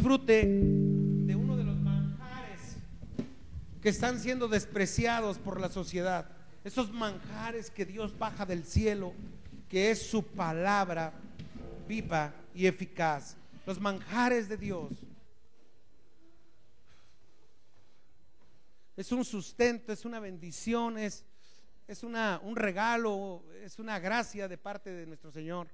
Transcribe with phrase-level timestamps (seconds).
[0.00, 2.76] disfrute de uno de los manjares
[3.82, 6.26] que están siendo despreciados por la sociedad.
[6.64, 9.12] Esos manjares que Dios baja del cielo,
[9.68, 11.12] que es su palabra
[11.86, 13.36] viva y eficaz.
[13.66, 14.90] Los manjares de Dios.
[18.96, 21.26] Es un sustento, es una bendición, es,
[21.86, 25.68] es una, un regalo, es una gracia de parte de nuestro Señor.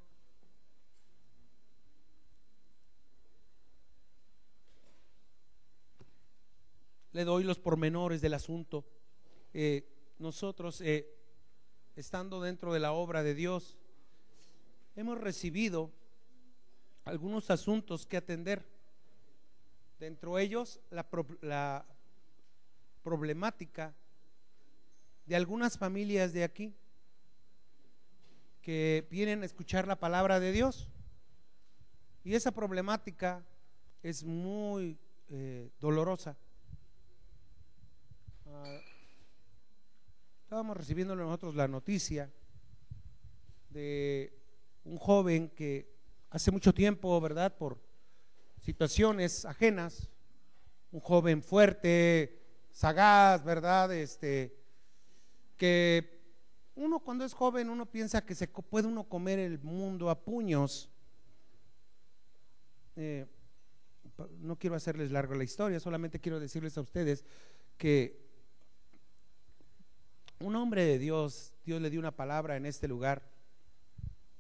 [7.17, 8.85] Le doy los pormenores del asunto.
[9.55, 9.89] Eh,
[10.19, 11.09] nosotros, eh,
[11.97, 13.79] estando dentro de la obra de Dios,
[14.97, 15.91] hemos recibido
[17.07, 18.67] algunos asuntos que atender.
[19.99, 21.07] Dentro de ellos, la,
[21.41, 21.87] la
[23.03, 23.95] problemática
[25.25, 26.75] de algunas familias de aquí
[28.61, 30.91] que vienen a escuchar la palabra de Dios.
[32.25, 33.43] Y esa problemática
[34.03, 34.99] es muy
[35.31, 36.37] eh, dolorosa.
[40.43, 42.33] Estábamos recibiendo nosotros la noticia
[43.71, 44.33] de
[44.85, 45.93] un joven que
[46.31, 47.57] hace mucho tiempo, ¿verdad?
[47.57, 47.79] Por
[48.63, 50.09] situaciones ajenas,
[50.93, 52.41] un joven fuerte,
[52.71, 53.93] sagaz, ¿verdad?
[53.93, 54.57] Este,
[55.57, 56.21] que
[56.75, 60.91] uno cuando es joven, uno piensa que se puede uno comer el mundo a puños.
[62.97, 63.27] Eh,
[64.39, 67.25] no quiero hacerles largo la historia, solamente quiero decirles a ustedes
[67.77, 68.26] que
[70.41, 73.23] un hombre de Dios, Dios le dio una palabra en este lugar.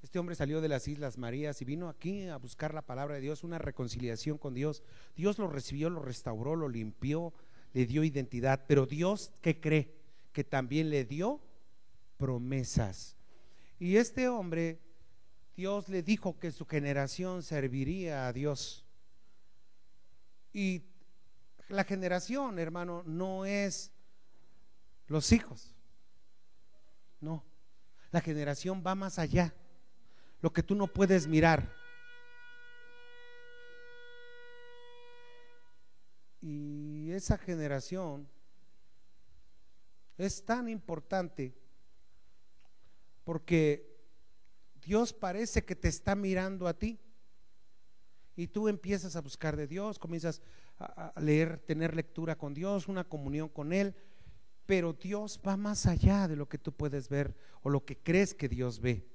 [0.02, 3.20] Este hombre salió de las Islas Marías y vino aquí a buscar la palabra de
[3.20, 4.82] Dios, una reconciliación con Dios.
[5.16, 7.32] Dios lo recibió, lo restauró, lo limpió,
[7.72, 8.64] le dio identidad.
[8.68, 9.94] Pero Dios, ¿qué cree?
[10.32, 11.40] Que también le dio
[12.18, 13.16] promesas.
[13.78, 14.80] Y este hombre,
[15.56, 18.86] Dios le dijo que su generación serviría a Dios.
[20.52, 20.84] Y
[21.68, 23.90] la generación, hermano, no es
[25.08, 25.75] los hijos.
[27.26, 27.42] No,
[28.12, 29.52] la generación va más allá.
[30.40, 31.68] Lo que tú no puedes mirar.
[36.40, 38.28] Y esa generación
[40.16, 41.52] es tan importante
[43.24, 43.98] porque
[44.80, 47.00] Dios parece que te está mirando a ti.
[48.36, 50.40] Y tú empiezas a buscar de Dios, comienzas
[50.78, 53.96] a leer, tener lectura con Dios, una comunión con Él
[54.66, 58.34] pero Dios va más allá de lo que tú puedes ver o lo que crees
[58.34, 59.06] que Dios ve.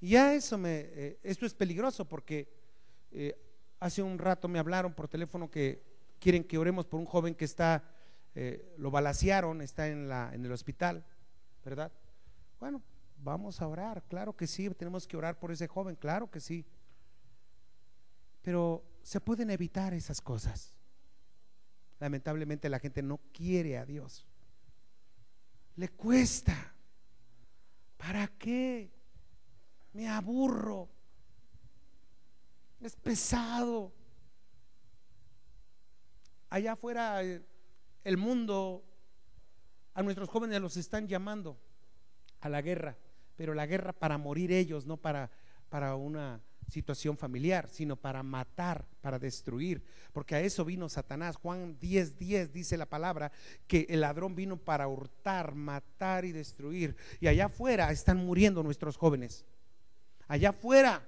[0.00, 2.48] Y ya eso me, eh, esto es peligroso porque
[3.10, 3.34] eh,
[3.80, 5.82] hace un rato me hablaron por teléfono que
[6.20, 7.82] quieren que oremos por un joven que está,
[8.34, 11.04] eh, lo balacearon, está en, la, en el hospital,
[11.64, 11.90] ¿verdad?
[12.60, 12.82] Bueno,
[13.16, 16.66] vamos a orar, claro que sí, tenemos que orar por ese joven, claro que sí.
[18.42, 20.75] Pero se pueden evitar esas cosas.
[21.98, 24.26] Lamentablemente la gente no quiere a Dios.
[25.76, 26.74] Le cuesta.
[27.96, 28.90] ¿Para qué?
[29.92, 30.88] Me aburro.
[32.80, 33.92] Es pesado.
[36.50, 37.44] Allá afuera eh,
[38.04, 38.84] el mundo,
[39.94, 41.58] a nuestros jóvenes los están llamando
[42.40, 42.96] a la guerra,
[43.34, 45.30] pero la guerra para morir ellos, no para,
[45.68, 49.82] para una situación familiar, sino para matar, para destruir,
[50.12, 51.36] porque a eso vino Satanás.
[51.36, 53.32] Juan 10:10 10 dice la palabra
[53.66, 56.96] que el ladrón vino para hurtar, matar y destruir.
[57.20, 59.44] Y allá afuera están muriendo nuestros jóvenes.
[60.26, 61.06] Allá afuera,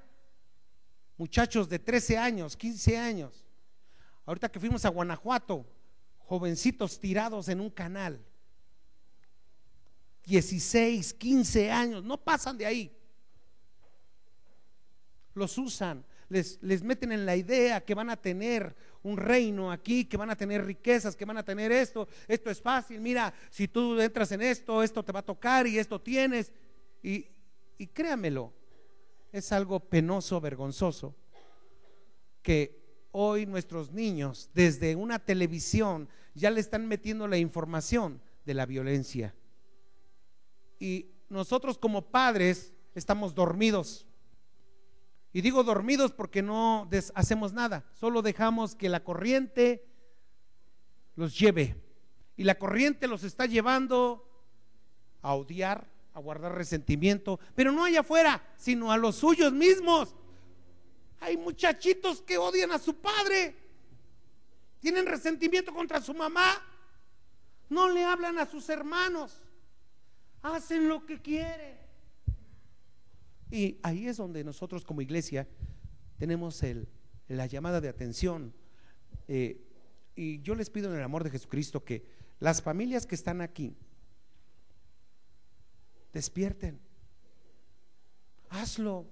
[1.17, 3.45] muchachos de 13 años, 15 años.
[4.27, 5.67] Ahorita que fuimos a Guanajuato,
[6.19, 8.25] jovencitos tirados en un canal.
[10.25, 12.98] 16, 15 años, no pasan de ahí
[15.39, 20.05] los usan, les, les meten en la idea que van a tener un reino aquí,
[20.05, 23.69] que van a tener riquezas, que van a tener esto, esto es fácil, mira, si
[23.69, 26.53] tú entras en esto, esto te va a tocar y esto tienes.
[27.03, 27.27] Y,
[27.79, 28.53] y créamelo,
[29.33, 31.15] es algo penoso, vergonzoso,
[32.43, 32.79] que
[33.13, 39.35] hoy nuestros niños desde una televisión ya le están metiendo la información de la violencia.
[40.79, 44.08] Y nosotros como padres estamos dormidos.
[45.33, 49.87] Y digo dormidos porque no hacemos nada, solo dejamos que la corriente
[51.17, 51.77] los lleve.
[52.37, 54.25] Y la corriente los está llevando
[55.23, 60.15] a odiar, a guardar resentimiento, pero no allá afuera, sino a los suyos mismos.
[61.21, 63.57] Hay muchachitos que odian a su padre,
[64.81, 66.63] tienen resentimiento contra su mamá,
[67.69, 69.43] no le hablan a sus hermanos,
[70.43, 71.88] hacen lo que quieren.
[73.51, 75.49] Y ahí es donde nosotros como iglesia
[76.19, 76.89] tenemos el,
[77.29, 78.53] la llamada de atención.
[79.27, 79.65] Eh,
[80.17, 82.05] y yo les pido en el amor de Jesucristo que
[82.41, 83.77] las familias que están aquí
[86.13, 86.81] despierten.
[88.51, 89.07] Hazlo.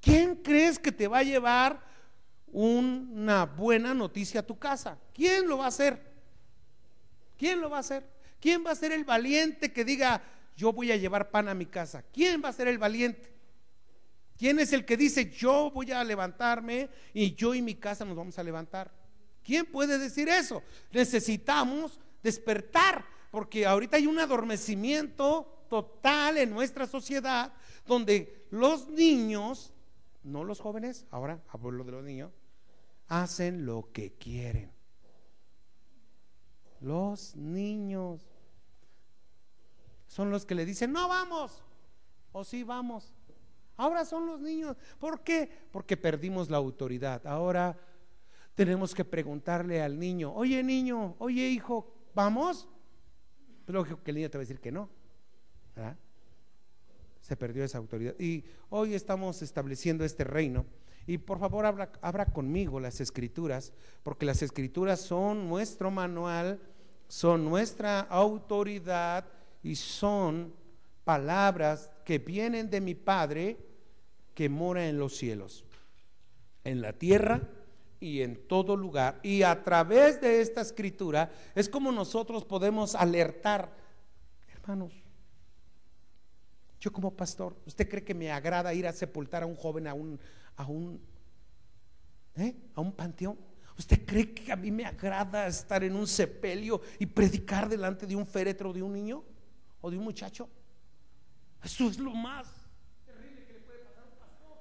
[0.00, 1.82] ¿Quién crees que te va a llevar
[2.46, 4.98] una buena noticia a tu casa?
[5.12, 6.14] ¿Quién lo va a hacer?
[7.36, 8.08] ¿Quién lo va a hacer?
[8.40, 10.22] ¿Quién va a ser el valiente que diga,
[10.56, 12.02] yo voy a llevar pan a mi casa?
[12.12, 13.32] ¿Quién va a ser el valiente?
[14.36, 18.16] ¿Quién es el que dice, yo voy a levantarme y yo y mi casa nos
[18.16, 18.92] vamos a levantar?
[19.42, 20.62] ¿Quién puede decir eso?
[20.90, 27.52] Necesitamos despertar, porque ahorita hay un adormecimiento total en nuestra sociedad
[27.86, 29.72] donde los niños,
[30.22, 32.32] no los jóvenes, ahora hablo de los niños,
[33.08, 34.72] hacen lo que quieren.
[36.80, 38.26] Los niños
[40.14, 41.60] son los que le dicen, no vamos,
[42.30, 43.12] o sí vamos.
[43.76, 44.76] Ahora son los niños.
[45.00, 45.50] ¿Por qué?
[45.72, 47.26] Porque perdimos la autoridad.
[47.26, 47.76] Ahora
[48.54, 52.68] tenemos que preguntarle al niño, oye niño, oye hijo, ¿vamos?
[53.64, 54.88] Pero que el niño te va a decir que no.
[57.20, 58.14] Se perdió esa autoridad.
[58.16, 60.64] Y hoy estamos estableciendo este reino.
[61.08, 63.72] Y por favor abra, abra conmigo las escrituras,
[64.04, 66.60] porque las escrituras son nuestro manual,
[67.08, 69.24] son nuestra autoridad
[69.64, 70.54] y son
[71.04, 73.56] palabras que vienen de mi Padre
[74.34, 75.64] que mora en los cielos,
[76.64, 77.40] en la tierra
[77.98, 79.18] y en todo lugar.
[79.22, 83.74] Y a través de esta escritura es como nosotros podemos alertar,
[84.52, 84.92] hermanos.
[86.78, 89.94] Yo como pastor, ¿usted cree que me agrada ir a sepultar a un joven a
[89.94, 90.20] un
[90.56, 91.00] a un
[92.36, 92.54] ¿eh?
[92.74, 93.38] a un panteón?
[93.78, 98.14] ¿Usted cree que a mí me agrada estar en un sepelio y predicar delante de
[98.14, 99.24] un féretro de un niño
[99.84, 100.48] o de un muchacho?
[101.62, 102.46] Eso es lo más
[103.04, 104.56] terrible que le puede pasar a un pastor.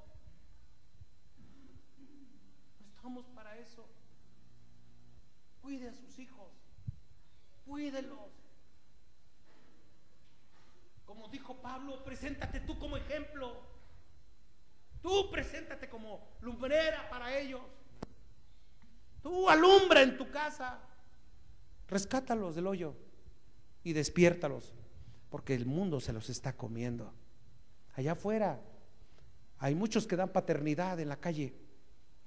[2.82, 3.86] No estamos para eso.
[5.62, 6.52] Cuide a sus hijos.
[7.66, 8.34] Cuídelos.
[11.06, 13.64] Como dijo Pablo, preséntate tú como ejemplo.
[15.02, 17.62] Tú preséntate como lumbrera para ellos.
[19.22, 20.82] Tú alumbra en tu casa.
[21.88, 22.94] Rescátalos del hoyo
[23.86, 24.83] y despiértalos
[25.34, 27.12] porque el mundo se los está comiendo.
[27.96, 28.62] Allá afuera
[29.58, 31.56] hay muchos que dan paternidad en la calle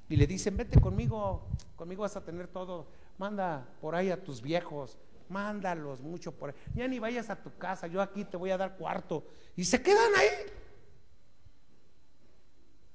[0.08, 4.42] y le dicen, vete conmigo, conmigo vas a tener todo, manda por ahí a tus
[4.42, 4.98] viejos,
[5.28, 8.56] mándalos mucho por ahí, ya ni vayas a tu casa, yo aquí te voy a
[8.56, 9.24] dar cuarto
[9.54, 10.50] y se quedan ahí.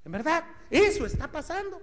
[0.04, 1.82] En verdad, eso está pasando.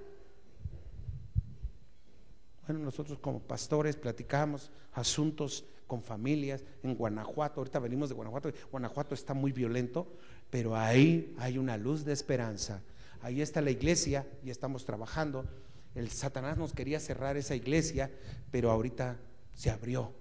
[2.68, 7.60] Bueno, nosotros como pastores platicamos asuntos con familias en Guanajuato.
[7.60, 8.52] Ahorita venimos de Guanajuato.
[8.70, 10.06] Guanajuato está muy violento,
[10.50, 12.82] pero ahí hay una luz de esperanza.
[13.22, 15.46] Ahí está la iglesia y estamos trabajando.
[15.94, 18.10] El Satanás nos quería cerrar esa iglesia,
[18.50, 19.16] pero ahorita
[19.54, 20.12] se abrió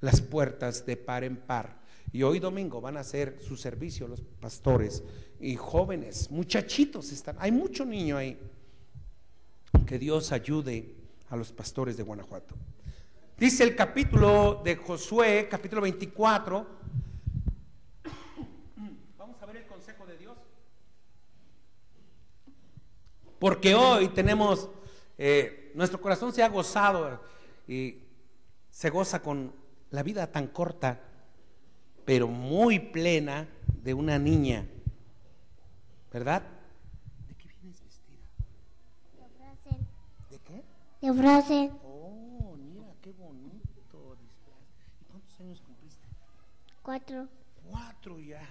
[0.00, 1.80] las puertas de par en par.
[2.12, 5.02] Y hoy domingo van a hacer su servicio los pastores
[5.40, 7.34] y jóvenes, muchachitos están.
[7.40, 8.38] Hay mucho niño ahí.
[9.84, 10.97] Que Dios ayude
[11.30, 12.54] a los pastores de Guanajuato.
[13.38, 16.66] Dice el capítulo de Josué, capítulo 24.
[19.16, 20.36] Vamos a ver el consejo de Dios.
[23.38, 24.68] Porque hoy tenemos,
[25.16, 27.22] eh, nuestro corazón se ha gozado
[27.68, 27.98] y
[28.70, 29.52] se goza con
[29.90, 31.00] la vida tan corta,
[32.04, 33.46] pero muy plena
[33.82, 34.66] de una niña.
[36.12, 36.42] ¿Verdad?
[37.28, 38.24] ¿De qué vienes vestida?
[40.30, 40.64] ¿De qué?
[41.00, 41.70] De frase.
[41.84, 44.58] Oh, mira, qué bonito disfraz.
[45.00, 46.08] ¿Y cuántos años cumpliste?
[46.82, 47.28] Cuatro.
[47.70, 48.42] Cuatro ya.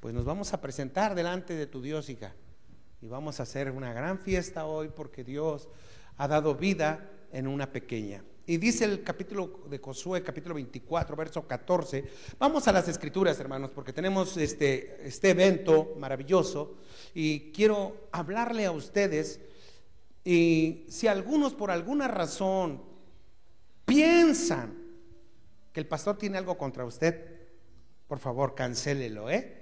[0.00, 2.34] Pues nos vamos a presentar delante de tu Dios, hija.
[3.00, 5.68] Y vamos a hacer una gran fiesta hoy porque Dios
[6.18, 8.22] ha dado vida en una pequeña.
[8.46, 12.04] Y dice el capítulo de Josué, capítulo 24, verso 14.
[12.38, 16.76] Vamos a las escrituras, hermanos, porque tenemos este, este evento maravilloso
[17.14, 19.40] y quiero hablarle a ustedes
[20.24, 22.82] y si algunos por alguna razón
[23.84, 24.74] piensan
[25.72, 27.34] que el pastor tiene algo contra usted,
[28.08, 29.60] por favor, cancélelo, ¿eh?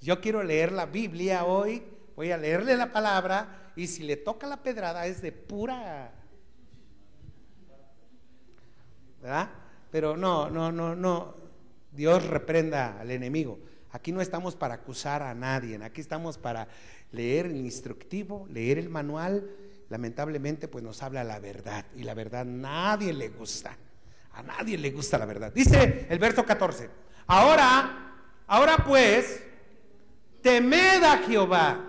[0.00, 1.82] Yo quiero leer la Biblia hoy,
[2.14, 6.12] voy a leerle la palabra y si le toca la pedrada es de pura
[9.26, 9.50] ¿verdad?
[9.90, 11.34] Pero no, no, no, no.
[11.90, 13.58] Dios reprenda al enemigo.
[13.96, 16.68] Aquí no estamos para acusar a nadie, aquí estamos para
[17.12, 19.50] leer el instructivo, leer el manual.
[19.88, 23.74] Lamentablemente, pues nos habla la verdad y la verdad nadie le gusta.
[24.34, 25.50] A nadie le gusta la verdad.
[25.50, 26.90] Dice el verso 14.
[27.26, 28.12] Ahora,
[28.46, 29.42] ahora pues,
[30.42, 31.82] temed a Jehová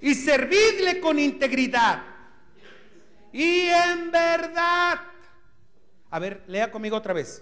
[0.00, 2.02] y servidle con integridad
[3.32, 4.98] y en verdad.
[6.10, 7.40] A ver, lea conmigo otra vez.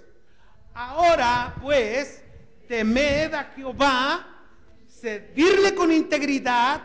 [0.75, 2.24] Ahora pues,
[2.67, 4.27] temed a Jehová,
[4.87, 6.83] servirle con integridad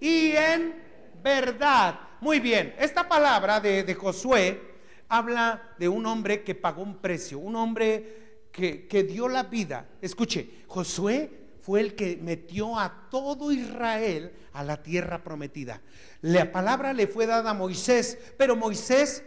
[0.00, 0.74] y en
[1.22, 2.00] verdad.
[2.20, 4.60] Muy bien, esta palabra de, Josué
[5.08, 9.88] habla de un hombre que pagó un precio, un hombre que, que dio la vida.
[10.00, 15.80] Escuche, Josué fue el que metió a todo Israel a la tierra prometida.
[16.20, 19.24] La palabra le fue dada a Moisés, pero Moisés,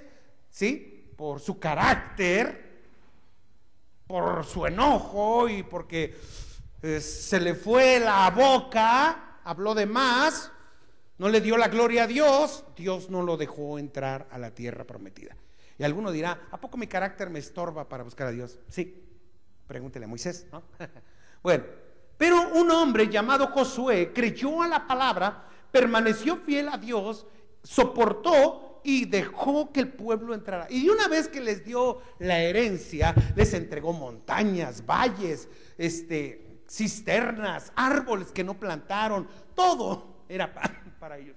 [0.49, 1.11] ¿sí?
[1.15, 2.66] Por su carácter,
[4.07, 6.15] por su enojo y porque
[6.81, 10.51] eh, se le fue la boca, habló de más,
[11.17, 14.85] no le dio la gloria a Dios, Dios no lo dejó entrar a la tierra
[14.85, 15.35] prometida.
[15.77, 18.57] Y alguno dirá, ¿a poco mi carácter me estorba para buscar a Dios?
[18.69, 19.03] Sí,
[19.67, 20.63] pregúntele a Moisés, ¿no?
[21.43, 21.65] bueno,
[22.17, 27.27] pero un hombre llamado Josué creyó a la palabra, permaneció fiel a Dios,
[27.63, 30.65] soportó y dejó que el pueblo entrara.
[30.69, 38.31] Y una vez que les dio la herencia, les entregó montañas, valles, este, cisternas, árboles
[38.31, 41.35] que no plantaron, todo era para, para ellos.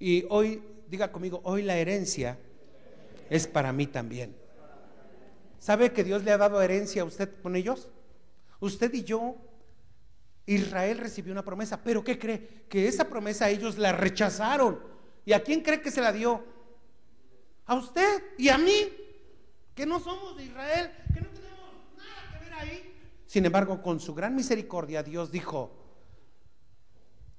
[0.00, 2.36] y hoy, diga conmigo, hoy la herencia
[3.30, 4.34] es para mí también.
[5.60, 7.88] ¿Sabe que Dios le ha dado herencia a usted con ellos?
[8.58, 9.36] Usted y yo,
[10.46, 12.64] Israel recibió una promesa, pero ¿qué cree?
[12.68, 14.80] Que esa promesa ellos la rechazaron.
[15.24, 16.44] ¿Y a quién cree que se la dio?
[17.66, 18.92] A usted y a mí,
[19.74, 22.94] que no somos de Israel, que no tenemos nada que ver ahí.
[23.26, 25.76] Sin embargo, con su gran misericordia, Dios dijo,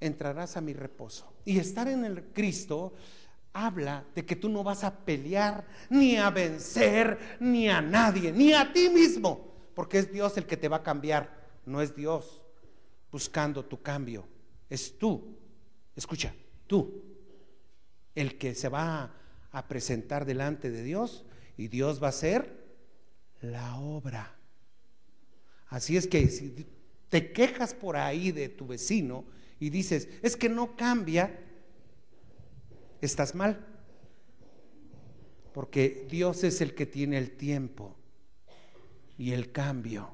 [0.01, 1.33] entrarás a mi reposo.
[1.45, 2.93] Y estar en el Cristo
[3.53, 8.53] habla de que tú no vas a pelear ni a vencer ni a nadie, ni
[8.53, 12.41] a ti mismo, porque es Dios el que te va a cambiar, no es Dios
[13.17, 14.27] buscando tu cambio,
[14.69, 15.39] es tú,
[15.95, 16.35] escucha,
[16.67, 17.03] tú,
[18.13, 19.11] el que se va
[19.49, 21.25] a presentar delante de Dios
[21.57, 22.63] y Dios va a hacer
[23.41, 24.35] la obra.
[25.65, 26.67] Así es que si
[27.09, 29.25] te quejas por ahí de tu vecino
[29.59, 31.39] y dices, es que no cambia,
[33.01, 33.65] estás mal.
[35.55, 37.97] Porque Dios es el que tiene el tiempo
[39.17, 40.13] y el cambio.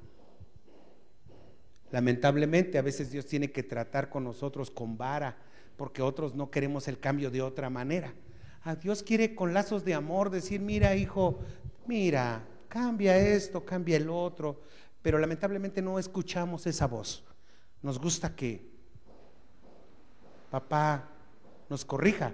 [1.94, 5.38] Lamentablemente a veces Dios tiene que tratar con nosotros con vara,
[5.78, 8.16] porque otros no queremos el cambio de otra manera.
[8.64, 11.38] A Dios quiere con lazos de amor decir, mira hijo,
[11.86, 14.60] mira, cambia esto, cambia el otro,
[15.04, 17.24] pero lamentablemente no escuchamos esa voz.
[17.84, 18.72] Nos gusta que
[20.50, 21.12] papá
[21.70, 22.34] nos corrija,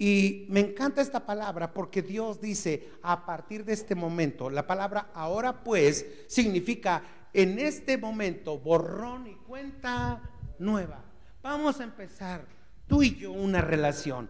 [0.00, 5.10] y me encanta esta palabra porque Dios dice, a partir de este momento, la palabra
[5.12, 7.02] ahora pues significa
[7.32, 10.22] en este momento borrón y cuenta
[10.58, 11.04] nueva.
[11.42, 12.44] Vamos a empezar
[12.86, 14.28] tú y yo una relación.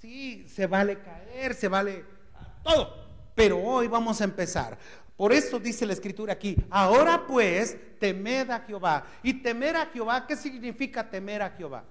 [0.00, 2.04] Sí, se vale caer, se vale
[2.62, 2.94] todo,
[3.34, 4.78] pero hoy vamos a empezar.
[5.16, 9.06] Por eso dice la escritura aquí, ahora pues temed a Jehová.
[9.22, 11.84] Y temer a Jehová, ¿qué significa temer a Jehová?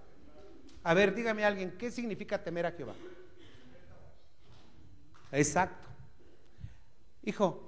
[0.84, 2.96] A ver, dígame alguien, ¿qué significa temer a Jehová?
[5.32, 5.88] Exacto.
[7.24, 7.62] Hijo,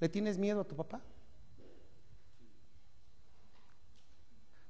[0.00, 1.00] ¿le tienes miedo a tu papá?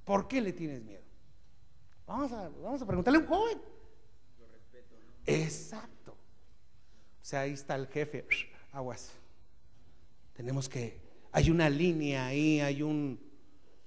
[0.05, 1.03] ¿Por qué le tienes miedo?
[2.07, 3.61] Vamos a, vamos a preguntarle a un joven.
[4.51, 6.11] respeto, Exacto.
[6.11, 8.25] O sea, ahí está el jefe.
[8.71, 9.11] Aguas.
[10.33, 10.99] Tenemos que.
[11.31, 13.19] Hay una línea ahí, hay un,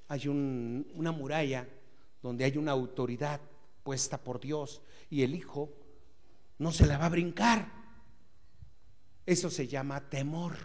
[0.08, 1.68] hay un, una muralla
[2.22, 3.40] donde hay una autoridad
[3.82, 4.80] puesta por Dios
[5.10, 5.70] y el Hijo
[6.58, 7.70] no se la va a brincar.
[9.26, 10.56] Eso se llama temor,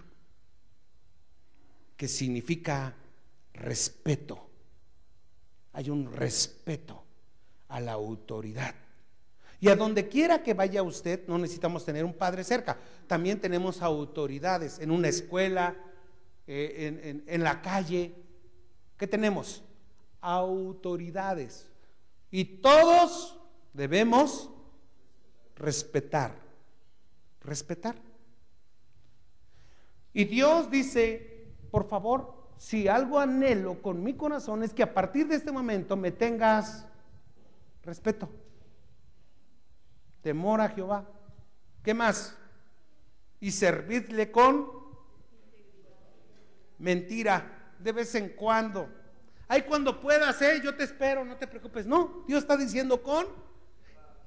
[1.98, 2.96] que significa
[3.54, 4.49] respeto.
[5.80, 7.02] Hay un respeto
[7.70, 8.76] a la autoridad.
[9.62, 12.78] Y a donde quiera que vaya usted, no necesitamos tener un padre cerca.
[13.08, 15.78] También tenemos autoridades en una escuela,
[16.46, 18.14] eh, en, en la calle.
[18.98, 19.64] ¿Qué tenemos?
[20.20, 21.70] Autoridades.
[22.30, 23.40] Y todos
[23.72, 24.50] debemos
[25.56, 26.36] respetar,
[27.40, 27.96] respetar.
[30.12, 35.26] Y Dios dice, por favor, si algo anhelo con mi corazón es que a partir
[35.30, 36.86] de este momento me tengas
[37.84, 38.30] respeto,
[40.22, 41.06] temor a Jehová.
[41.82, 42.36] ¿Qué más?
[43.40, 44.70] Y servidle con
[46.80, 48.90] mentira de vez en cuando.
[49.48, 50.60] Ay, cuando puedas, ¿eh?
[50.62, 51.86] yo te espero, no te preocupes.
[51.86, 53.26] No, Dios está diciendo con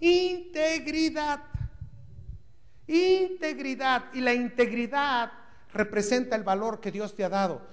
[0.00, 1.42] integridad.
[2.86, 4.04] Integridad.
[4.14, 5.32] Y la integridad
[5.74, 7.70] representa el valor que Dios te ha dado.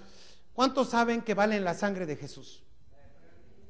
[0.59, 2.61] ¿Cuántos saben que valen la sangre de Jesús?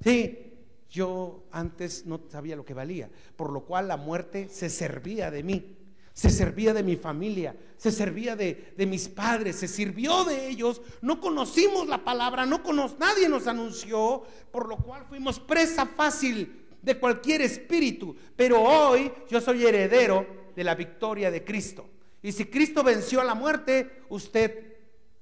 [0.04, 0.56] Sí,
[0.90, 5.44] yo antes no sabía lo que valía, por lo cual la muerte se servía de
[5.44, 5.78] mí,
[6.14, 10.82] se servía de mi familia, se servía de, de mis padres, se sirvió de ellos.
[11.04, 12.64] No conocimos la palabra, no
[12.98, 18.16] nadie nos anunció, por lo cual fuimos presa fácil de cualquier espíritu.
[18.36, 21.88] Pero hoy yo soy heredero de la victoria de Cristo.
[22.24, 24.76] Y si Cristo venció a la muerte, usted,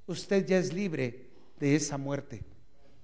[0.06, 1.27] usted ya es libre
[1.60, 2.44] de esa muerte.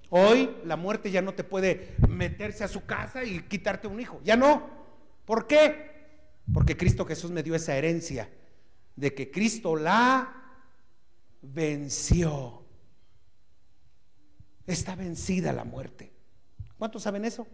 [0.09, 4.21] Hoy la muerte ya no te puede meterse a su casa y quitarte un hijo.
[4.23, 4.69] Ya no.
[5.25, 5.93] ¿Por qué?
[6.53, 8.29] Porque Cristo Jesús me dio esa herencia
[8.95, 10.35] de que Cristo la
[11.41, 12.63] venció.
[14.67, 16.11] Está vencida la muerte.
[16.77, 17.47] ¿Cuántos saben eso?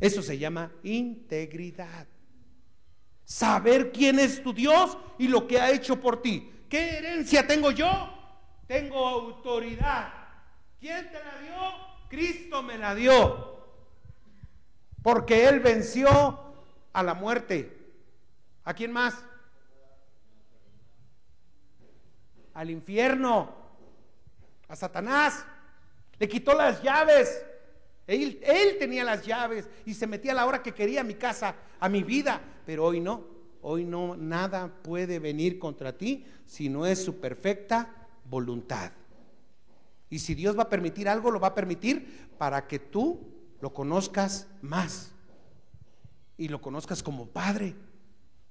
[0.00, 2.06] Eso se llama integridad.
[3.24, 6.50] Saber quién es tu Dios y lo que ha hecho por ti.
[6.68, 8.10] ¿Qué herencia tengo yo?
[8.66, 10.12] Tengo autoridad.
[10.80, 12.08] ¿Quién te la dio?
[12.08, 13.54] Cristo me la dio.
[15.02, 16.54] Porque Él venció
[16.92, 17.76] a la muerte.
[18.64, 19.14] ¿A quién más?
[22.54, 23.54] Al infierno.
[24.68, 25.44] A Satanás.
[26.18, 27.44] Le quitó las llaves.
[28.06, 31.54] Él, tenía las llaves y se metía a la hora que quería a mi casa,
[31.80, 33.24] a mi vida, pero hoy no,
[33.62, 38.92] hoy no, nada puede venir contra ti si no es su perfecta voluntad.
[40.10, 43.20] Y si Dios va a permitir algo, lo va a permitir para que tú
[43.60, 45.12] lo conozcas más
[46.36, 47.74] y lo conozcas como Padre.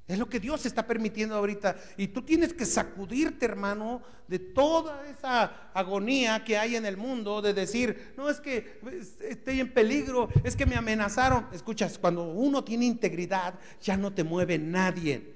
[0.05, 1.77] Es lo que Dios está permitiendo ahorita.
[1.95, 7.41] Y tú tienes que sacudirte, hermano, de toda esa agonía que hay en el mundo,
[7.41, 8.81] de decir, no es que
[9.21, 11.47] estoy en peligro, es que me amenazaron.
[11.53, 15.35] Escuchas, cuando uno tiene integridad, ya no te mueve nadie.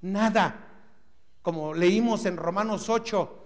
[0.00, 0.68] Nada.
[1.42, 3.41] Como leímos en Romanos 8,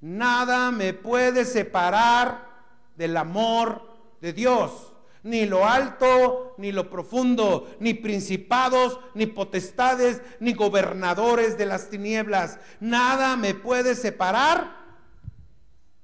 [0.00, 2.48] nada me puede separar
[2.96, 3.82] del amor
[4.20, 4.88] de Dios
[5.22, 12.58] ni lo alto, ni lo profundo, ni principados, ni potestades, ni gobernadores de las tinieblas.
[12.80, 14.76] Nada me puede separar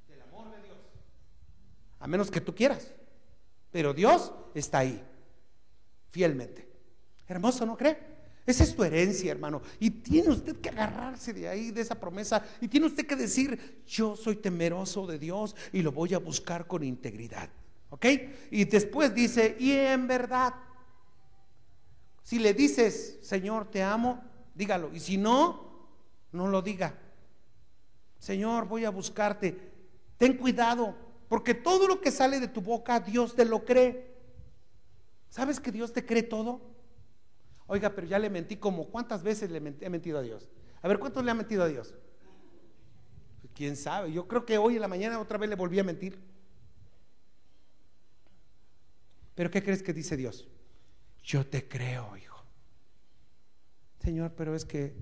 [0.08, 0.76] del amor de Dios.
[2.00, 2.92] A menos que tú quieras.
[3.70, 5.02] Pero Dios está ahí,
[6.10, 6.68] fielmente.
[7.26, 8.13] Hermoso, ¿no cree?
[8.46, 9.62] Esa es tu herencia, hermano.
[9.80, 12.44] Y tiene usted que agarrarse de ahí, de esa promesa.
[12.60, 16.66] Y tiene usted que decir, yo soy temeroso de Dios y lo voy a buscar
[16.66, 17.48] con integridad.
[17.88, 18.06] ¿Ok?
[18.50, 20.52] Y después dice, y en verdad,
[22.22, 24.22] si le dices, Señor, te amo,
[24.54, 24.92] dígalo.
[24.92, 25.88] Y si no,
[26.32, 26.98] no lo diga.
[28.18, 29.72] Señor, voy a buscarte.
[30.18, 30.94] Ten cuidado,
[31.28, 34.14] porque todo lo que sale de tu boca, Dios te lo cree.
[35.30, 36.73] ¿Sabes que Dios te cree todo?
[37.66, 40.48] Oiga, pero ya le mentí como cuántas veces le he mentido a Dios.
[40.82, 41.94] A ver, ¿cuántos le ha mentido a Dios?
[43.54, 44.12] ¿Quién sabe?
[44.12, 46.18] Yo creo que hoy en la mañana otra vez le volví a mentir.
[49.34, 50.46] Pero ¿qué crees que dice Dios?
[51.22, 52.44] Yo te creo, hijo.
[54.00, 54.94] Señor, pero es que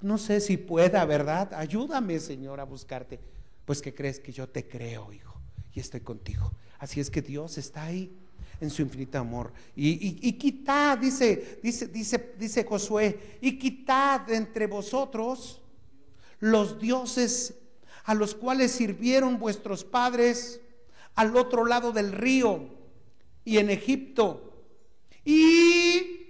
[0.00, 1.52] no sé si pueda, ¿verdad?
[1.54, 3.18] Ayúdame, Señor, a buscarte.
[3.64, 5.40] Pues que crees que yo te creo, hijo,
[5.74, 6.52] y estoy contigo.
[6.78, 8.16] Así es que Dios está ahí
[8.60, 9.52] en su infinito amor.
[9.74, 15.60] Y, quitad, dice, dice, dice, dice Josué, y quitad entre vosotros
[16.40, 17.54] los dioses
[18.04, 20.60] a los cuales sirvieron vuestros padres
[21.14, 22.68] al otro lado del río
[23.44, 24.64] y en Egipto.
[25.24, 26.26] Y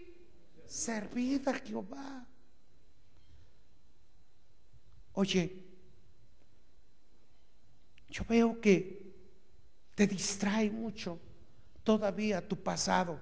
[0.66, 2.26] servid a Jehová.
[5.12, 5.64] Oye,
[8.08, 9.14] yo veo que
[9.94, 11.18] te distrae mucho
[11.86, 13.20] todavía tu pasado.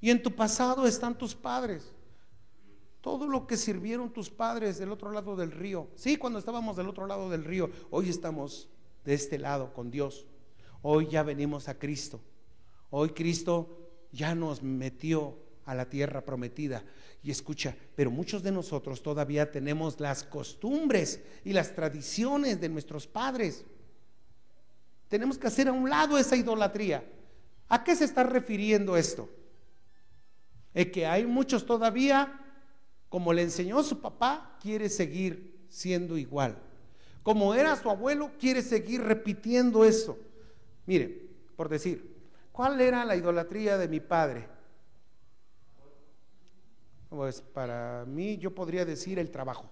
[0.00, 1.92] Y en tu pasado están tus padres.
[3.02, 5.88] Todo lo que sirvieron tus padres del otro lado del río.
[5.94, 8.68] Sí, cuando estábamos del otro lado del río, hoy estamos
[9.04, 10.26] de este lado con Dios.
[10.80, 12.22] Hoy ya venimos a Cristo.
[12.88, 16.82] Hoy Cristo ya nos metió a la tierra prometida.
[17.22, 23.06] Y escucha, pero muchos de nosotros todavía tenemos las costumbres y las tradiciones de nuestros
[23.06, 23.66] padres.
[25.08, 27.04] Tenemos que hacer a un lado esa idolatría.
[27.68, 29.28] ¿A qué se está refiriendo esto?
[30.72, 32.40] Es que hay muchos todavía,
[33.08, 36.58] como le enseñó su papá, quiere seguir siendo igual.
[37.22, 40.18] Como era su abuelo, quiere seguir repitiendo eso.
[40.86, 42.14] Mire, por decir,
[42.54, 44.46] ¿Cuál era la idolatría de mi padre?
[47.08, 49.68] Pues para mí yo podría decir el trabajo.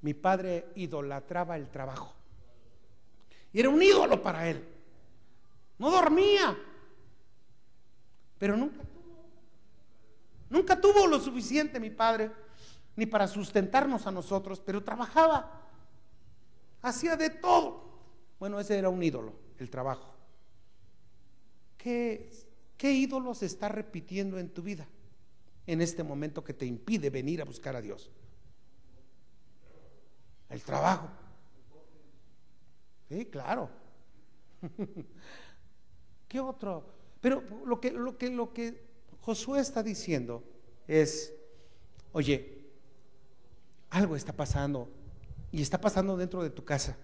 [0.00, 2.14] Mi padre idolatraba el trabajo.
[3.52, 4.64] Y era un ídolo para él.
[5.78, 6.56] No dormía.
[8.38, 9.06] Pero nunca tuvo.
[10.48, 12.30] Nunca tuvo lo suficiente mi padre,
[12.94, 15.62] ni para sustentarnos a nosotros, pero trabajaba.
[16.82, 17.84] hacía de todo.
[18.38, 20.14] Bueno, ese era un ídolo, el trabajo.
[21.76, 22.30] ¿Qué,
[22.76, 24.86] qué ídolo se está repitiendo en tu vida
[25.66, 28.10] en este momento que te impide venir a buscar a Dios?
[30.48, 31.08] El trabajo.
[33.08, 33.68] Sí, claro.
[36.36, 36.84] ¿Qué otro?
[37.22, 38.78] Pero lo que, lo que, lo que
[39.22, 40.44] Josué está diciendo
[40.86, 41.32] es,
[42.12, 42.58] oye,
[43.88, 44.86] algo está pasando
[45.50, 46.98] y está pasando dentro de tu casa.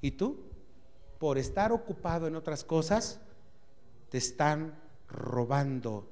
[0.00, 0.38] ¿Y tú?
[1.18, 3.18] Por estar ocupado en otras cosas,
[4.08, 6.08] te están robando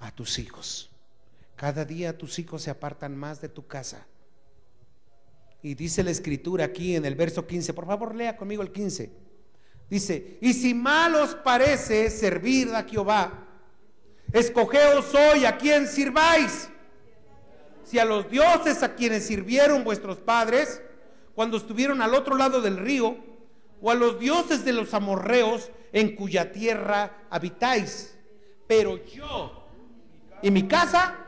[0.00, 0.90] a tus hijos.
[1.54, 4.08] Cada día tus hijos se apartan más de tu casa.
[5.62, 9.21] Y dice la escritura aquí en el verso 15, por favor lea conmigo el 15.
[9.92, 13.46] Dice, y si mal os parece servir a Jehová,
[14.32, 16.70] escogeos hoy a quien sirváis.
[17.84, 20.80] Si a los dioses a quienes sirvieron vuestros padres
[21.34, 23.18] cuando estuvieron al otro lado del río,
[23.82, 28.16] o a los dioses de los amorreos en cuya tierra habitáis.
[28.66, 29.68] Pero yo
[30.40, 31.18] y mi casa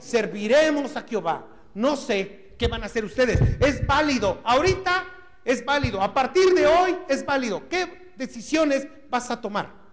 [0.00, 1.46] serviremos a Jehová.
[1.74, 3.38] No sé ¿qué van a hacer ustedes?
[3.60, 4.40] Es válido.
[4.42, 5.13] Ahorita
[5.44, 6.00] es válido.
[6.02, 7.68] A partir de hoy es válido.
[7.68, 9.84] ¿Qué decisiones vas a tomar?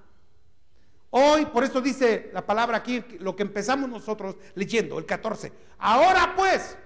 [1.09, 5.51] Hoy, por eso dice la palabra aquí, lo que empezamos nosotros leyendo, el 14.
[5.77, 6.77] Ahora pues,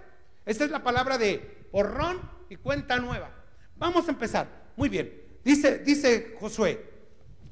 [0.46, 3.30] esta es la palabra de borrón y cuenta nueva.
[3.78, 4.48] Vamos a empezar.
[4.76, 5.22] Muy bien.
[5.44, 6.84] Dice, dice Josué,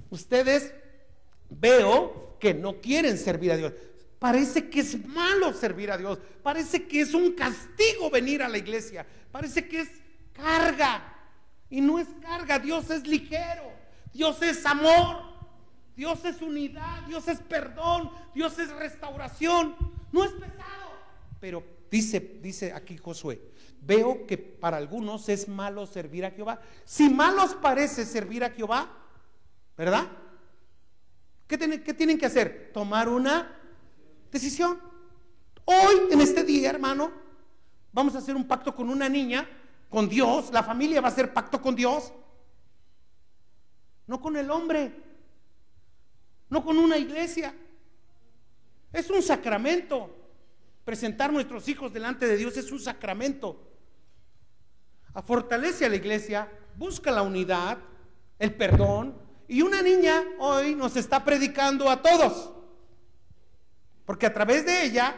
[0.10, 0.74] ustedes
[1.50, 3.74] veo que no quieren servir a Dios.
[4.18, 6.18] Parece que es malo servir a Dios.
[6.42, 9.06] Parece que es un castigo venir a la iglesia.
[9.32, 9.90] Parece que es
[10.34, 11.02] carga.
[11.70, 12.60] Y no es carga.
[12.60, 13.72] Dios es ligero.
[14.14, 15.22] Dios es amor.
[15.96, 17.04] Dios es unidad.
[17.08, 18.12] Dios es perdón.
[18.34, 19.76] Dios es restauración.
[20.12, 20.92] No es pesado.
[21.40, 23.42] Pero dice, dice aquí Josué.
[23.82, 26.62] Veo que para algunos es malo servir a Jehová.
[26.86, 28.90] Si malos parece servir a Jehová,
[29.78, 30.08] ¿verdad?
[31.48, 32.72] ¿Qué tienen, ¿Qué tienen que hacer?
[32.74, 33.60] Tomar una
[34.32, 34.80] decisión.
[35.66, 37.12] Hoy, en este día, hermano,
[37.92, 39.48] vamos a hacer un pacto con una niña,
[39.94, 40.50] con Dios.
[40.52, 42.12] La familia va a hacer pacto con Dios.
[44.08, 44.92] No con el hombre.
[46.50, 47.54] No con una iglesia.
[48.92, 50.10] Es un sacramento.
[50.84, 53.70] Presentar nuestros hijos delante de Dios es un sacramento.
[55.14, 57.78] A fortalece a la iglesia, busca la unidad,
[58.40, 59.16] el perdón.
[59.48, 62.52] Y una niña hoy nos está predicando a todos.
[64.08, 65.16] Porque a través de ella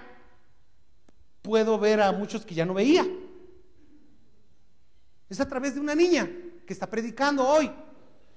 [1.42, 3.06] puedo ver a muchos que ya no veía.
[5.36, 6.30] Es a través de una niña
[6.66, 7.70] que está predicando hoy.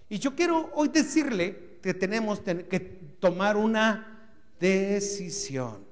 [0.08, 2.80] Y yo quiero hoy decirle que tenemos que
[3.20, 5.86] tomar una decisión.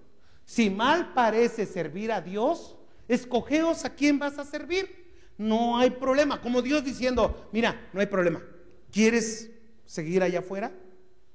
[0.45, 2.75] Si mal parece servir a Dios,
[3.07, 5.13] escogeos a quién vas a servir.
[5.39, 6.41] No hay problema.
[6.41, 8.43] Como Dios diciendo, mira, no hay problema.
[8.91, 9.53] ¿Quieres
[9.85, 10.73] seguir allá afuera?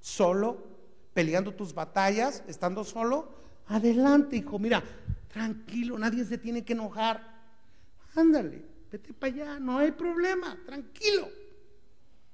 [0.02, 0.68] Solo,
[1.14, 3.34] peleando tus batallas, estando solo,
[3.68, 4.84] adelante, hijo, mira,
[5.30, 7.40] tranquilo, nadie se tiene que enojar.
[8.14, 11.30] Ándale, vete para allá, no hay problema, tranquilo.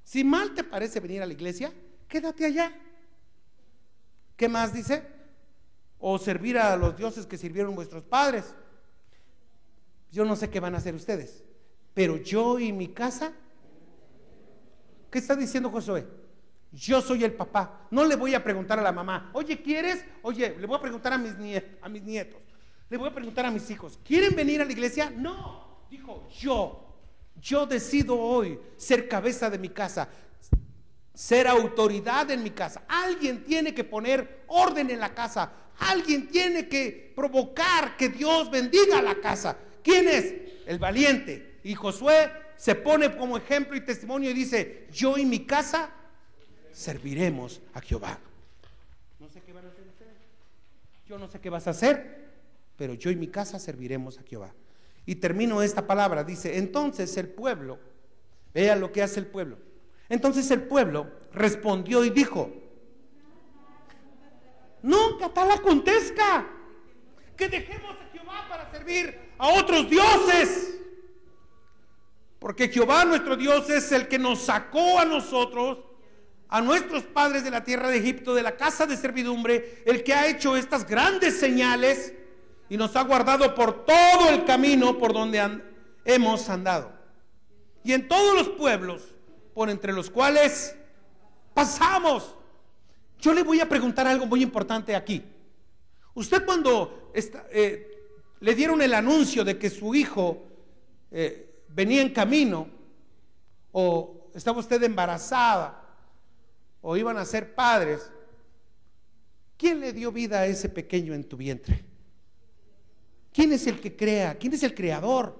[0.03, 1.71] Si mal te parece venir a la iglesia,
[2.07, 2.73] quédate allá.
[4.35, 5.03] ¿Qué más dice?
[5.99, 8.55] O servir a los dioses que sirvieron vuestros padres.
[10.11, 11.43] Yo no sé qué van a hacer ustedes,
[11.93, 13.33] pero yo y mi casa,
[15.11, 16.07] ¿qué está diciendo Josué?
[16.71, 17.87] Yo soy el papá.
[17.91, 20.03] No le voy a preguntar a la mamá, oye, ¿quieres?
[20.21, 21.33] Oye, le voy a preguntar a mis,
[21.81, 22.41] a mis nietos.
[22.89, 25.09] Le voy a preguntar a mis hijos, ¿quieren venir a la iglesia?
[25.09, 25.66] No.
[25.89, 26.83] Dijo, yo.
[27.41, 30.09] Yo decido hoy ser cabeza de mi casa,
[31.13, 32.83] ser autoridad en mi casa.
[32.87, 35.51] Alguien tiene que poner orden en la casa.
[35.79, 39.57] Alguien tiene que provocar que Dios bendiga la casa.
[39.83, 40.33] ¿Quién es?
[40.65, 41.59] El valiente.
[41.63, 45.91] Y Josué se pone como ejemplo y testimonio y dice, yo y mi casa
[46.71, 48.19] serviremos a Jehová.
[49.19, 49.85] No sé qué van a hacer.
[51.07, 52.27] Yo no sé qué vas a hacer,
[52.75, 54.53] pero yo y mi casa serviremos a Jehová.
[55.07, 57.79] Y termino esta palabra, dice, entonces el pueblo,
[58.53, 59.57] vea lo que hace el pueblo.
[60.09, 62.51] Entonces el pueblo respondió y dijo,
[64.83, 66.45] no, tal acontezca,
[67.37, 70.77] que dejemos a Jehová para servir a otros dioses.
[72.37, 75.79] Porque Jehová nuestro Dios es el que nos sacó a nosotros
[76.49, 80.13] a nuestros padres de la tierra de Egipto, de la casa de servidumbre, el que
[80.13, 82.13] ha hecho estas grandes señales
[82.69, 85.61] y nos ha guardado por todo el camino por donde
[86.05, 86.91] hemos andado.
[87.83, 89.15] Y en todos los pueblos
[89.53, 90.75] por entre los cuales
[91.53, 92.35] pasamos.
[93.19, 95.23] Yo le voy a preguntar algo muy importante aquí.
[96.13, 97.11] Usted cuando
[97.51, 100.45] eh, le dieron el anuncio de que su hijo
[101.09, 102.67] eh, venía en camino,
[103.71, 105.83] o estaba usted embarazada,
[106.81, 108.11] o iban a ser padres,
[109.57, 111.83] ¿quién le dio vida a ese pequeño en tu vientre?
[113.37, 114.35] ¿Quién es el que crea?
[114.35, 115.37] ¿Quién es el creador?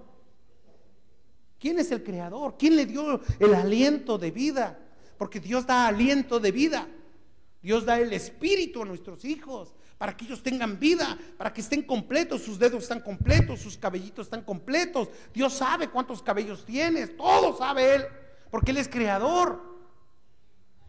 [1.60, 2.56] ¿Quién es el creador?
[2.56, 4.78] ¿Quién le dio el aliento de vida?
[5.18, 6.88] Porque Dios da aliento de vida.
[7.60, 11.82] Dios da el espíritu a nuestros hijos para que ellos tengan vida, para que estén
[11.82, 15.10] completos, sus dedos están completos, sus cabellitos están completos.
[15.34, 18.06] Dios sabe cuántos cabellos tienes, todo sabe Él,
[18.52, 19.60] porque Él es creador.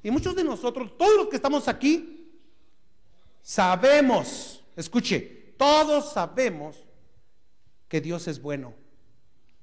[0.02, 2.38] Y muchos de nosotros, todos los que estamos aquí,
[3.40, 6.84] sabemos, escuche, todos sabemos
[7.88, 8.74] que Dios es bueno,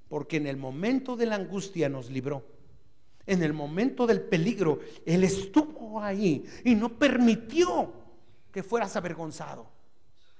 [0.09, 2.45] porque en el momento de la angustia nos libró.
[3.27, 7.91] En el momento del peligro, Él estuvo ahí y no permitió
[8.51, 9.67] que fueras avergonzado.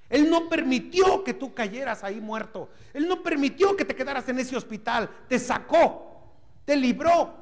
[0.10, 2.70] Él no permitió que tú cayeras ahí muerto.
[2.94, 5.10] Él no permitió que te quedaras en ese hospital.
[5.28, 6.32] Te sacó,
[6.64, 7.34] te libró.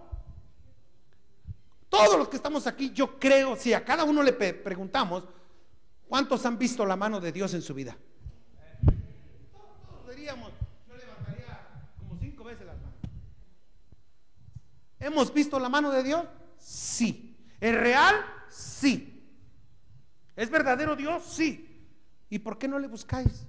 [1.90, 5.26] Todos los que estamos aquí, yo creo, si a cada uno le preguntamos,
[6.08, 7.96] ¿cuántos han visto la mano de Dios en su vida?
[9.52, 10.52] Todos diríamos,
[10.88, 11.68] yo levantaría
[12.00, 12.98] como cinco veces las manos.
[15.04, 16.26] ¿Hemos visto la mano de Dios?
[16.58, 17.38] Sí.
[17.60, 18.16] ¿Es real?
[18.50, 19.22] Sí.
[20.34, 21.26] ¿Es verdadero Dios?
[21.26, 21.70] Sí.
[22.30, 23.46] ¿Y por qué no le buscáis?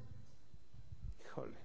[1.25, 1.57] Híjole.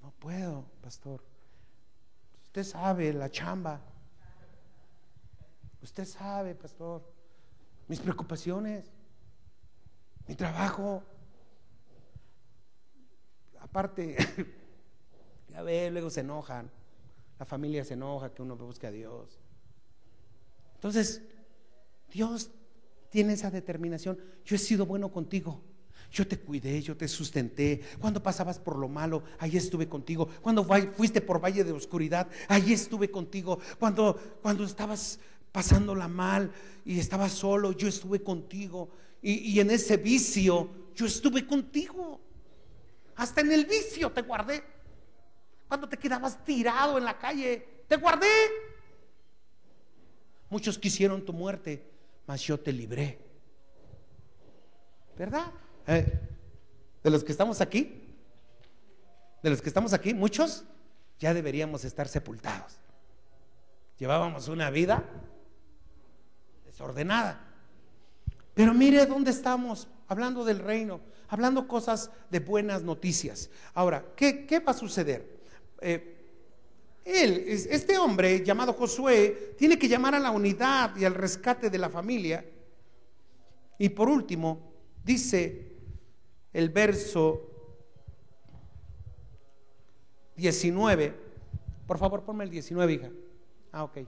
[0.00, 1.24] No puedo, pastor.
[2.44, 3.80] Usted sabe la chamba.
[5.82, 7.12] Usted sabe, pastor.
[7.88, 8.88] Mis preocupaciones.
[10.28, 11.02] Mi trabajo.
[13.58, 14.16] Aparte,
[15.48, 16.70] ya ve, luego se enojan.
[17.38, 19.38] La familia se enoja que uno busque a Dios.
[20.74, 21.22] Entonces,
[22.10, 22.50] Dios
[23.10, 24.18] tiene esa determinación.
[24.44, 25.62] Yo he sido bueno contigo.
[26.10, 27.80] Yo te cuidé, yo te sustenté.
[28.00, 30.28] Cuando pasabas por lo malo, ahí estuve contigo.
[30.40, 33.58] Cuando fuiste por valle de oscuridad, ahí estuve contigo.
[33.78, 35.18] Cuando, cuando estabas
[35.52, 36.52] pasándola mal
[36.84, 38.90] y estabas solo, yo estuve contigo.
[39.20, 42.20] Y, y en ese vicio, yo estuve contigo.
[43.16, 44.75] Hasta en el vicio te guardé.
[45.68, 48.26] Cuando te quedabas tirado en la calle, te guardé.
[50.48, 51.90] Muchos quisieron tu muerte,
[52.26, 53.18] mas yo te libré.
[55.18, 55.50] ¿Verdad?
[55.86, 56.20] Eh,
[57.02, 58.02] de los que estamos aquí,
[59.42, 60.64] de los que estamos aquí, muchos
[61.18, 62.78] ya deberíamos estar sepultados.
[63.98, 65.04] Llevábamos una vida
[66.64, 67.40] desordenada.
[68.54, 73.50] Pero mire dónde estamos, hablando del reino, hablando cosas de buenas noticias.
[73.74, 75.35] Ahora, ¿qué, qué va a suceder?
[75.88, 76.16] Eh,
[77.04, 81.78] él, este hombre llamado Josué, tiene que llamar a la unidad y al rescate de
[81.78, 82.44] la familia.
[83.78, 84.72] Y por último,
[85.04, 85.76] dice
[86.52, 87.40] el verso
[90.34, 91.14] 19.
[91.86, 93.10] Por favor, ponme el 19, hija.
[93.70, 93.98] Ah, ok.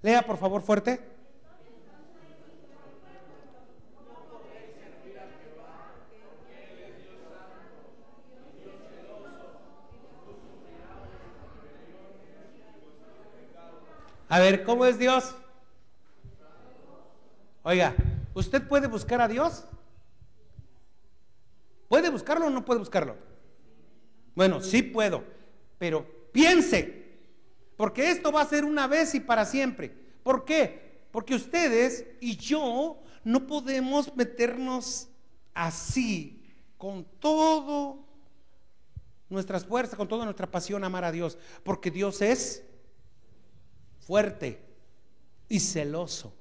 [0.00, 0.98] Lea, por favor, fuerte.
[14.34, 15.32] A ver, ¿cómo es Dios?
[17.62, 17.94] Oiga,
[18.34, 19.62] ¿usted puede buscar a Dios?
[21.86, 23.14] ¿Puede buscarlo o no puede buscarlo?
[24.34, 25.22] Bueno, sí puedo,
[25.78, 27.16] pero piense,
[27.76, 29.94] porque esto va a ser una vez y para siempre.
[30.24, 31.06] ¿Por qué?
[31.12, 35.10] Porque ustedes y yo no podemos meternos
[35.54, 36.44] así
[36.76, 38.00] con todo
[39.28, 42.64] nuestras fuerzas, con toda nuestra pasión amar a Dios, porque Dios es
[44.06, 44.60] fuerte
[45.48, 46.34] y celoso.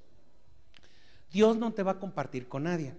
[1.31, 2.93] Dios no te va a compartir con nadie.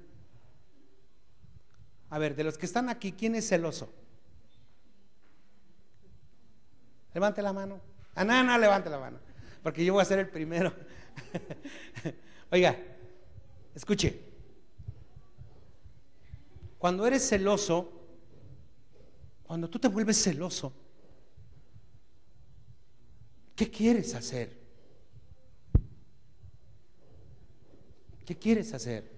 [2.11, 3.93] A ver, de los que están aquí, ¿quién es celoso?
[7.13, 7.81] Levante la mano.
[8.15, 9.19] Ah, no, no, levante la mano.
[9.63, 10.73] Porque yo voy a ser el primero.
[12.51, 12.77] Oiga,
[13.75, 14.21] escuche.
[16.79, 17.93] Cuando eres celoso,
[19.45, 20.73] cuando tú te vuelves celoso,
[23.55, 24.65] ¿Qué quieres hacer?
[28.27, 29.13] ¿Qué quieres hacer?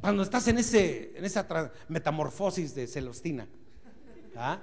[0.00, 1.46] Cuando estás en, ese, en esa
[1.88, 3.46] metamorfosis de celostina.
[4.36, 4.58] ¿ah?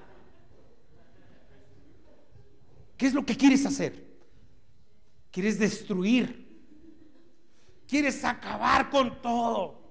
[2.97, 4.05] ¿Qué es lo que quieres hacer?
[5.31, 6.45] ¿Quieres destruir?
[7.87, 9.81] ¿Quieres acabar con todo?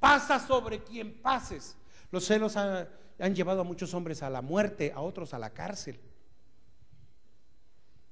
[0.00, 1.76] Pasa sobre quien pases.
[2.10, 6.00] Los celos han llevado a muchos hombres a la muerte, a otros a la cárcel.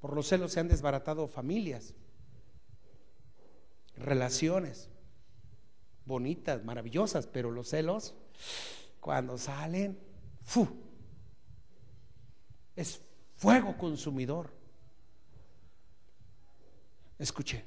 [0.07, 1.93] Por los celos se han desbaratado familias,
[3.97, 4.89] relaciones
[6.05, 8.15] bonitas, maravillosas, pero los celos,
[9.01, 9.99] cuando salen,
[10.45, 10.69] ¡fu!
[12.77, 13.01] es
[13.35, 14.53] fuego consumidor.
[17.19, 17.65] Escuche,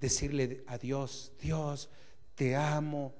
[0.00, 1.90] decirle a Dios, Dios,
[2.34, 3.12] te amo,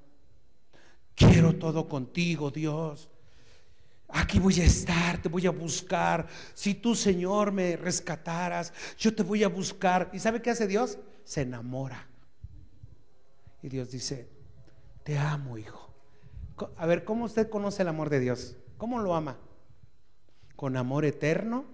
[1.15, 3.11] quiero todo contigo, Dios.
[4.09, 6.27] Aquí voy a estar, te voy a buscar.
[6.55, 10.11] Si tú, Señor, me rescataras, yo te voy a buscar.
[10.13, 10.99] ¿Y sabe qué hace Dios?
[11.25, 12.07] Se enamora.
[13.63, 14.29] Y Dios dice,
[15.03, 15.93] te amo, hijo.
[16.77, 18.57] A ver, ¿cómo usted conoce el amor de Dios?
[18.79, 19.39] ¿Cómo lo ama?
[20.55, 21.65] Con amor eterno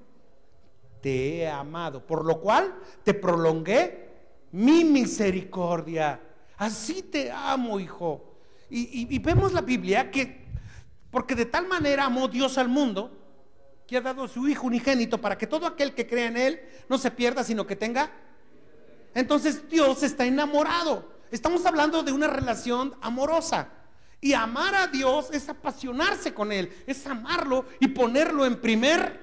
[1.03, 4.09] te he amado, por lo cual te prolongué
[4.53, 6.21] mi misericordia.
[6.57, 8.37] Así te amo, hijo.
[8.71, 10.42] Y, y vemos la Biblia que
[11.13, 13.13] porque de tal manera amó Dios al mundo
[13.87, 16.61] que ha dado a su Hijo unigénito para que todo aquel que crea en Él
[16.89, 18.11] no se pierda, sino que tenga.
[19.15, 21.13] Entonces Dios está enamorado.
[21.31, 23.69] Estamos hablando de una relación amorosa.
[24.23, 29.21] Y amar a Dios es apasionarse con Él, es amarlo y ponerlo en primer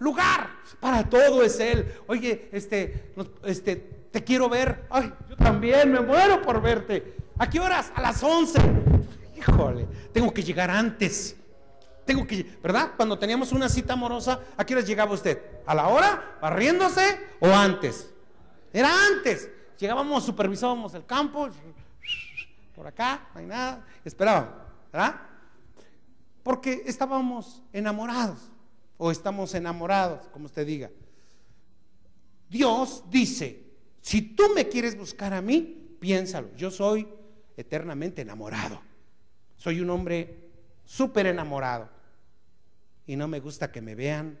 [0.00, 0.50] lugar.
[0.80, 1.94] Para todo es Él.
[2.08, 3.12] Oye, este,
[3.44, 3.76] este,
[4.10, 4.86] te quiero ver.
[4.90, 7.14] Ay, yo también me muero por verte.
[7.38, 7.92] ¿A qué horas?
[7.94, 9.09] A las 11 híjole,
[10.12, 11.36] tengo que llegar antes.
[12.04, 12.92] Tengo que, ¿verdad?
[12.96, 15.40] Cuando teníamos una cita amorosa, ¿a qué hora llegaba usted?
[15.66, 16.38] ¿A la hora?
[16.40, 18.10] ¿Barriéndose o antes?
[18.72, 19.48] Era antes.
[19.78, 21.48] Llegábamos, supervisábamos el campo,
[22.74, 24.54] por acá, no hay nada, esperábamos,
[24.92, 25.20] ¿verdad?
[26.42, 28.50] Porque estábamos enamorados,
[28.96, 30.90] o estamos enamorados, como usted diga.
[32.48, 33.62] Dios dice,
[34.00, 37.08] si tú me quieres buscar a mí, piénsalo, yo soy
[37.56, 38.80] eternamente enamorado.
[39.60, 40.50] Soy un hombre
[40.86, 41.90] súper enamorado
[43.06, 44.40] y no me gusta que me vean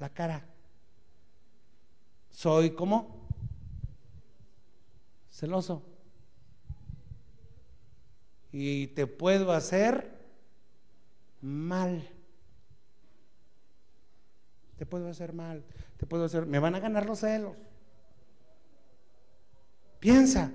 [0.00, 0.44] la cara.
[2.32, 3.28] Soy como
[5.30, 5.80] celoso.
[8.50, 10.10] Y te puedo hacer
[11.40, 12.10] mal.
[14.76, 15.64] Te puedo hacer mal.
[15.98, 16.46] Te puedo hacer.
[16.46, 17.56] Me van a ganar los celos.
[20.00, 20.50] Piensa.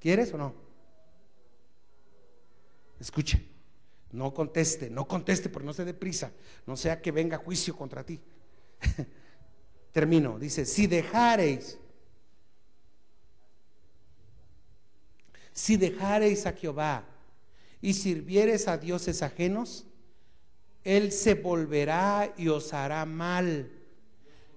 [0.00, 0.63] ¿Quieres o no?
[3.04, 3.44] Escuche,
[4.12, 6.32] no conteste, no conteste, porque no se dé prisa,
[6.66, 8.18] no sea que venga juicio contra ti.
[9.92, 11.78] Termino, dice, si dejareis,
[15.52, 17.04] si dejareis a Jehová
[17.82, 19.84] y sirviereis a dioses ajenos,
[20.82, 23.70] Él se volverá y os hará mal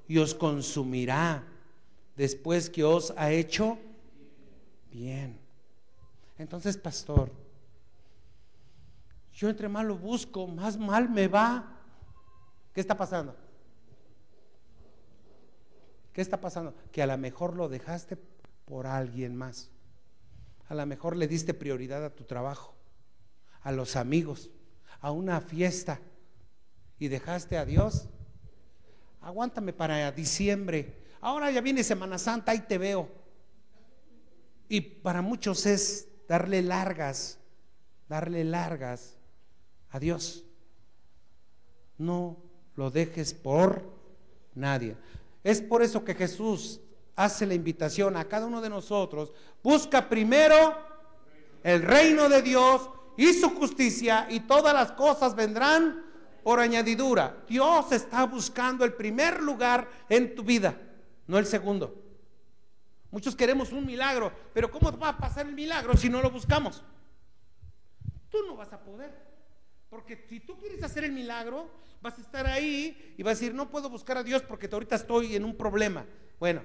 [0.08, 1.44] y os consumirá
[2.16, 3.78] después que os ha hecho
[4.90, 5.38] bien.
[6.38, 7.30] Entonces, pastor,
[9.38, 11.78] yo entre más lo busco, más mal me va.
[12.74, 13.36] ¿Qué está pasando?
[16.12, 16.74] ¿Qué está pasando?
[16.92, 18.18] Que a lo mejor lo dejaste
[18.66, 19.70] por alguien más.
[20.70, 22.74] A lo mejor le diste prioridad a tu trabajo,
[23.62, 24.50] a los amigos,
[25.02, 26.00] a una fiesta
[26.98, 28.10] y dejaste a Dios.
[29.22, 30.98] Aguántame para diciembre.
[31.22, 33.08] Ahora ya viene Semana Santa, y te veo.
[34.68, 37.38] Y para muchos es darle largas,
[38.10, 39.17] darle largas
[40.00, 40.44] Dios.
[41.98, 42.38] No
[42.76, 43.84] lo dejes por
[44.56, 44.96] nadie.
[45.44, 46.80] Es por eso que Jesús
[47.16, 49.32] hace la invitación a cada uno de nosotros.
[49.64, 50.78] Busca primero
[51.64, 56.06] el reino de Dios y su justicia y todas las cosas vendrán
[56.44, 57.44] por añadidura.
[57.48, 60.80] Dios está buscando el primer lugar en tu vida,
[61.26, 62.04] no el segundo.
[63.10, 66.84] Muchos queremos un milagro, pero ¿cómo va a pasar el milagro si no lo buscamos?
[68.30, 69.27] Tú no vas a poder.
[69.90, 71.70] Porque si tú quieres hacer el milagro,
[72.02, 74.96] vas a estar ahí y vas a decir, no puedo buscar a Dios porque ahorita
[74.96, 76.06] estoy en un problema.
[76.40, 76.64] Bueno,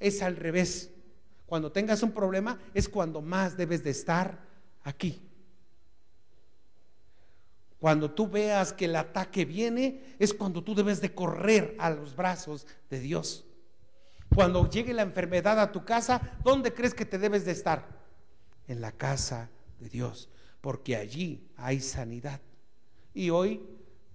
[0.00, 0.90] es al revés.
[1.46, 4.38] Cuando tengas un problema es cuando más debes de estar
[4.82, 5.20] aquí.
[7.78, 12.16] Cuando tú veas que el ataque viene, es cuando tú debes de correr a los
[12.16, 13.44] brazos de Dios.
[14.34, 17.86] Cuando llegue la enfermedad a tu casa, ¿dónde crees que te debes de estar?
[18.66, 20.30] En la casa de Dios
[20.64, 22.40] porque allí hay sanidad.
[23.12, 23.60] Y hoy,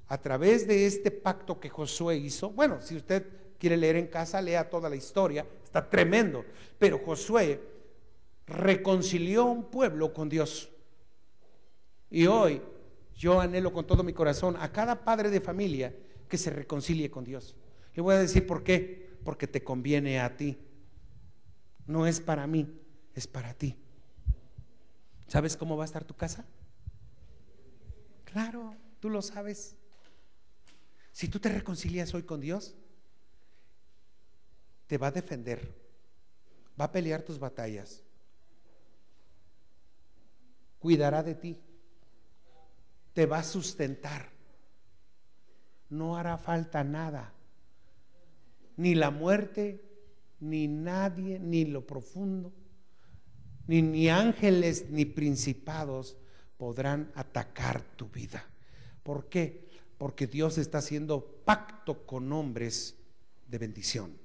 [0.07, 3.23] a través de este pacto que Josué hizo, bueno, si usted
[3.59, 6.43] quiere leer en casa, lea toda la historia, está tremendo,
[6.79, 7.61] pero Josué
[8.47, 10.71] reconcilió un pueblo con Dios.
[12.09, 12.63] Y hoy
[13.15, 15.95] yo anhelo con todo mi corazón a cada padre de familia
[16.27, 17.55] que se reconcilie con Dios.
[17.93, 20.57] Le voy a decir por qué, porque te conviene a ti.
[21.85, 22.67] No es para mí,
[23.13, 23.77] es para ti.
[25.29, 26.43] ¿Sabes cómo va a estar tu casa?
[28.25, 29.75] Claro, tú lo sabes.
[31.11, 32.73] Si tú te reconcilias hoy con Dios,
[34.87, 35.71] te va a defender,
[36.79, 38.01] va a pelear tus batallas,
[40.79, 41.59] cuidará de ti,
[43.13, 44.31] te va a sustentar,
[45.91, 47.35] no hará falta nada.
[48.77, 49.79] Ni la muerte,
[50.39, 52.51] ni nadie, ni lo profundo,
[53.69, 56.17] ni, ni ángeles, ni principados
[56.57, 58.43] podrán atacar tu vida.
[59.03, 59.69] ¿Por qué?
[59.99, 62.95] Porque Dios está haciendo pacto con hombres
[63.47, 64.17] de bendición.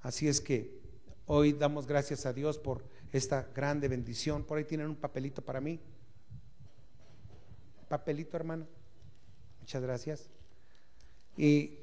[0.00, 0.80] Así es que
[1.26, 4.44] hoy damos gracias a Dios por esta grande bendición.
[4.44, 5.78] Por ahí tienen un papelito para mí.
[7.86, 8.66] Papelito, hermano.
[9.60, 10.30] Muchas gracias.
[11.36, 11.80] Y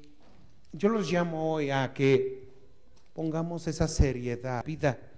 [0.72, 2.48] yo los llamo hoy a que
[3.14, 5.12] pongamos esa seriedad, vida